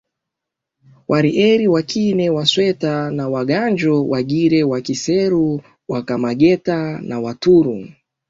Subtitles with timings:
[1.07, 7.95] Warieri Wakine Wasweta na Waganjo Wagire Wakiseru Wakamageta na Waturi